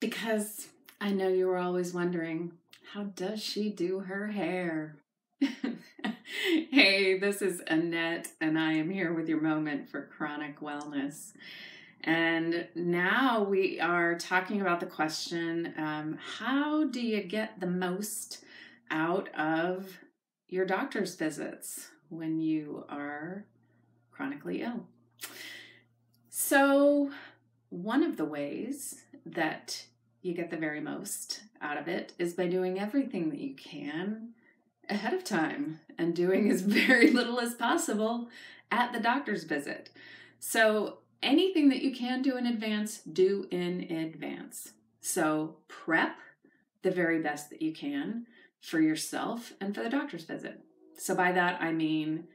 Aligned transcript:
because 0.00 0.68
I 1.00 1.10
know 1.10 1.28
you 1.28 1.46
were 1.46 1.58
always 1.58 1.92
wondering 1.92 2.52
how 2.92 3.04
does 3.04 3.42
she 3.42 3.70
do 3.70 4.00
her 4.00 4.28
hair? 4.28 4.96
hey, 6.70 7.18
this 7.18 7.42
is 7.42 7.62
Annette, 7.66 8.28
and 8.40 8.58
I 8.58 8.72
am 8.72 8.90
here 8.90 9.12
with 9.12 9.28
your 9.28 9.40
moment 9.40 9.88
for 9.88 10.02
chronic 10.02 10.60
wellness. 10.60 11.32
And 12.02 12.68
now 12.74 13.42
we 13.42 13.80
are 13.80 14.16
talking 14.16 14.60
about 14.60 14.80
the 14.80 14.86
question 14.86 15.74
um, 15.76 16.18
how 16.38 16.84
do 16.84 17.00
you 17.00 17.22
get 17.22 17.60
the 17.60 17.66
most 17.66 18.44
out 18.90 19.28
of 19.36 19.98
your 20.48 20.64
doctor's 20.64 21.14
visits 21.16 21.88
when 22.08 22.40
you 22.40 22.84
are 22.88 23.44
chronically 24.10 24.62
ill? 24.62 24.86
So, 26.30 27.10
one 27.68 28.02
of 28.02 28.16
the 28.16 28.24
ways 28.24 29.02
that 29.26 29.84
you 30.22 30.34
get 30.34 30.50
the 30.50 30.56
very 30.56 30.80
most 30.80 31.42
out 31.60 31.78
of 31.78 31.88
it 31.88 32.12
is 32.18 32.34
by 32.34 32.46
doing 32.46 32.78
everything 32.78 33.30
that 33.30 33.38
you 33.38 33.54
can 33.54 34.30
ahead 34.88 35.12
of 35.12 35.24
time 35.24 35.80
and 35.96 36.14
doing 36.14 36.50
as 36.50 36.62
very 36.62 37.10
little 37.10 37.40
as 37.40 37.54
possible 37.54 38.28
at 38.70 38.92
the 38.92 39.00
doctor's 39.00 39.44
visit. 39.44 39.90
So, 40.40 40.98
anything 41.22 41.68
that 41.70 41.82
you 41.82 41.94
can 41.94 42.22
do 42.22 42.36
in 42.36 42.46
advance, 42.46 43.00
do 43.00 43.46
in 43.50 43.90
advance. 43.90 44.72
So, 45.00 45.56
prep 45.68 46.16
the 46.82 46.90
very 46.90 47.20
best 47.20 47.50
that 47.50 47.62
you 47.62 47.72
can 47.72 48.26
for 48.60 48.80
yourself 48.80 49.52
and 49.60 49.74
for 49.74 49.82
the 49.82 49.90
doctor's 49.90 50.24
visit. 50.24 50.60
So, 50.96 51.14
by 51.14 51.32
that, 51.32 51.60
I 51.60 51.72
mean 51.72 52.28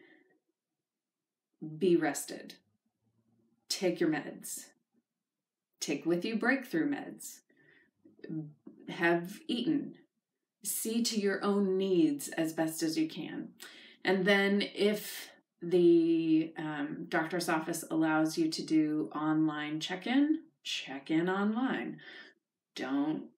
be 1.78 1.96
rested, 1.96 2.56
take 3.70 4.00
your 4.02 4.10
meds, 4.10 4.66
take 5.80 6.06
with 6.06 6.26
you 6.26 6.36
breakthrough 6.36 6.90
meds, 6.90 7.40
have 8.90 9.40
eaten, 9.48 9.96
see 10.64 11.04
to 11.04 11.20
your 11.20 11.44
own 11.44 11.78
needs 11.78 12.30
as 12.30 12.54
best 12.54 12.84
as 12.84 12.98
you 12.98 13.08
can. 13.08 13.50
And 14.04 14.26
then, 14.26 14.62
if 14.76 15.30
the 15.62 16.54
um, 16.58 17.06
doctor's 17.08 17.48
office 17.48 17.86
allows 17.90 18.38
you 18.38 18.50
to 18.50 18.62
do 18.62 19.10
online 19.16 19.80
check 19.80 20.06
in, 20.06 20.40
check 20.64 21.10
in 21.10 21.30
online. 21.30 22.00
Don't 22.76 23.30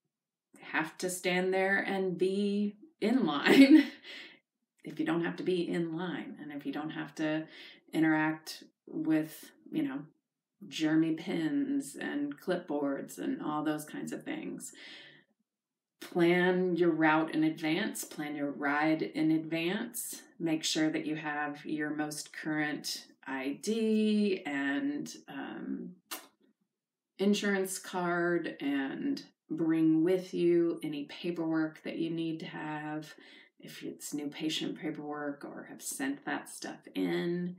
have 0.61 0.97
to 0.97 1.09
stand 1.09 1.53
there 1.53 1.77
and 1.77 2.17
be 2.17 2.77
in 3.01 3.25
line 3.25 3.85
if 4.83 4.99
you 4.99 5.05
don't 5.05 5.23
have 5.23 5.35
to 5.35 5.43
be 5.43 5.67
in 5.67 5.95
line 5.97 6.37
and 6.41 6.51
if 6.51 6.65
you 6.65 6.71
don't 6.71 6.91
have 6.91 7.13
to 7.15 7.45
interact 7.93 8.63
with, 8.87 9.51
you 9.71 9.83
know, 9.83 9.99
germy 10.67 11.17
pins 11.17 11.95
and 11.99 12.39
clipboards 12.39 13.17
and 13.17 13.41
all 13.41 13.63
those 13.63 13.85
kinds 13.85 14.11
of 14.11 14.23
things. 14.23 14.73
Plan 16.01 16.75
your 16.75 16.91
route 16.91 17.33
in 17.33 17.43
advance, 17.43 18.03
plan 18.03 18.35
your 18.35 18.51
ride 18.51 19.01
in 19.01 19.31
advance. 19.31 20.21
Make 20.39 20.63
sure 20.63 20.89
that 20.89 21.05
you 21.05 21.15
have 21.15 21.65
your 21.65 21.89
most 21.89 22.33
current 22.33 23.05
ID 23.27 24.43
and 24.45 25.13
um, 25.27 25.95
insurance 27.17 27.79
card 27.79 28.55
and 28.59 29.23
bring 29.49 30.03
with 30.03 30.33
you 30.33 30.79
any 30.83 31.05
paperwork 31.05 31.81
that 31.83 31.97
you 31.97 32.09
need 32.09 32.39
to 32.41 32.45
have 32.45 33.13
if 33.59 33.83
it's 33.83 34.13
new 34.13 34.27
patient 34.27 34.79
paperwork 34.79 35.43
or 35.43 35.67
have 35.69 35.81
sent 35.81 36.23
that 36.25 36.49
stuff 36.49 36.87
in. 36.93 37.55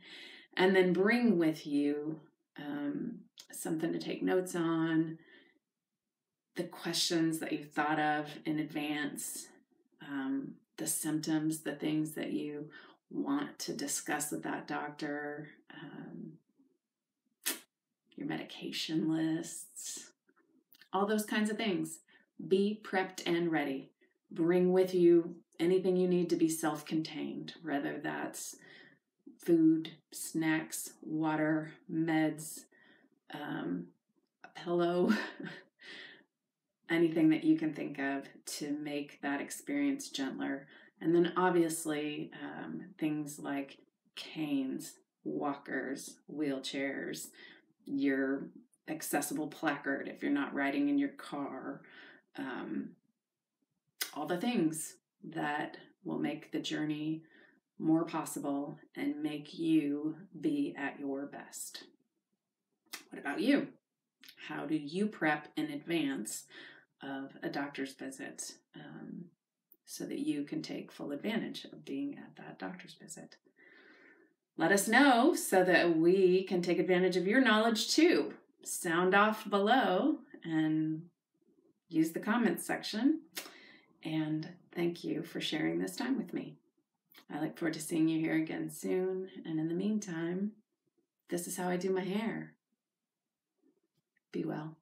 And 0.57 0.75
then 0.75 0.93
bring 0.93 1.39
with 1.39 1.67
you 1.67 2.21
um, 2.59 3.21
something 3.53 3.93
to 3.93 3.99
take 3.99 4.23
notes 4.23 4.55
on, 4.55 5.19
the 6.57 6.65
questions 6.65 7.39
that 7.39 7.53
you 7.53 7.65
thought 7.65 8.01
of 8.01 8.29
in 8.45 8.59
advance, 8.59 9.49
um, 10.03 10.55
the 10.79 10.87
symptoms, 10.87 11.61
the 11.61 11.75
things 11.75 12.13
that 12.13 12.33
you 12.33 12.71
want 13.11 13.59
to 13.59 13.73
discuss 13.73 14.31
with 14.31 14.43
that 14.43 14.67
doctor, 14.67 15.49
um, 15.75 16.33
your 18.17 18.27
medication 18.27 19.13
lists, 19.13 20.11
all 20.93 21.07
those 21.07 21.27
kinds 21.27 21.51
of 21.51 21.57
things. 21.57 21.99
Be 22.49 22.81
prepped 22.83 23.23
and 23.27 23.51
ready. 23.51 23.91
Bring 24.31 24.73
with 24.73 24.95
you 24.95 25.37
anything 25.61 25.97
you 25.97 26.09
need 26.09 26.31
to 26.31 26.37
be 26.37 26.49
self 26.49 26.85
contained, 26.85 27.55
whether 27.63 27.99
that's 28.03 28.57
food, 29.47 29.93
snacks, 30.11 30.91
water, 31.03 31.73
meds, 31.91 32.65
um, 33.33 33.87
a 34.45 34.49
pillow, 34.59 35.13
anything 36.91 37.31
that 37.31 37.45
you 37.45 37.57
can 37.57 37.73
think 37.73 38.01
of 38.01 38.25
to 38.45 38.73
make 38.73 39.23
that 39.23 39.41
experience 39.41 40.09
gentler. 40.09 40.67
And 41.01 41.15
then 41.15 41.33
obviously 41.37 42.33
um, 42.43 42.87
things 42.99 43.39
like 43.39 43.79
canes, 44.17 44.95
walkers, 45.23 46.17
wheelchairs, 46.33 47.29
your 47.85 48.49
accessible 48.89 49.47
placard 49.47 50.09
if 50.09 50.23
you're 50.23 50.33
not 50.33 50.55
riding 50.55 50.89
in 50.89 50.99
your 50.99 51.11
car, 51.11 51.83
um, 52.37 52.91
all 54.15 54.27
the 54.27 54.39
things 54.39 54.97
that 55.23 55.77
will 56.05 56.19
make 56.19 56.51
the 56.51 56.59
journey 56.59 57.23
more 57.79 58.05
possible 58.05 58.79
and 58.97 59.23
make 59.23 59.59
you 59.59 60.17
be 60.41 60.75
at 60.79 60.99
your 60.99 61.27
best. 61.27 61.85
What 63.11 63.21
about 63.21 63.41
you? 63.41 63.69
How 64.49 64.65
do 64.67 64.75
you 64.75 65.07
prep 65.07 65.49
in 65.57 65.67
advance 65.67 66.45
of 67.03 67.33
a 67.43 67.49
doctor's 67.49 67.95
visit 67.95 68.53
um, 68.75 69.27
so 69.85 70.05
that 70.05 70.21
you 70.21 70.45
can 70.45 70.63
take 70.63 70.91
full 70.91 71.13
advantage 71.13 71.65
of 71.65 71.85
being 71.85 72.17
at 72.19 72.37
that 72.37 72.59
doctor's 72.59 72.95
visit? 72.95 73.37
Let 74.57 74.73
us 74.73 74.89
know 74.89 75.35
so 75.35 75.63
that 75.65 75.97
we 75.97 76.45
can 76.45 76.63
take 76.63 76.79
advantage 76.79 77.17
of 77.17 77.27
your 77.27 77.43
knowledge 77.43 77.95
too. 77.95 78.33
Sound 78.65 79.15
off 79.15 79.49
below 79.49 80.17
and 80.45 81.03
use 81.89 82.13
the 82.13 82.21
comments 82.21 82.67
section. 82.67 83.21
And 84.03 84.49
thank 84.75 85.05
you 85.05 85.23
for 85.23 85.41
sharing 85.41 85.79
this 85.79 85.97
time 85.97 86.17
with 86.17 86.33
me. 86.33 86.57
I 87.33 87.41
look 87.41 87.59
forward 87.59 87.75
to 87.75 87.81
seeing 87.81 88.09
you 88.09 88.21
here 88.21 88.37
again 88.37 88.71
soon. 88.71 89.29
And 89.45 89.59
in 89.59 89.69
the 89.69 89.75
meantime, 89.75 90.53
this 91.29 91.47
is 91.47 91.57
how 91.57 91.69
I 91.69 91.77
do 91.77 91.91
my 91.91 92.05
hair. 92.05 92.55
Be 94.33 94.45
well. 94.45 94.77